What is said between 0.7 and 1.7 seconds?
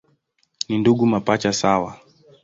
ndugu mapacha